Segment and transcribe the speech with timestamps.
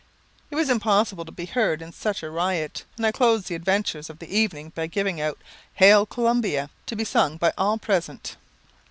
[0.49, 4.09] It was impossible to be heard in such a riot, and I closed the adventures
[4.09, 5.37] of the evening by giving out
[5.75, 8.35] "'Hail, Columbia,' to be sung by all present."